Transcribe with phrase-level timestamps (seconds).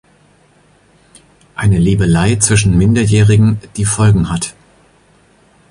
[1.53, 4.55] Eine Liebelei zwischen Minderjährigen, die Folgen hat.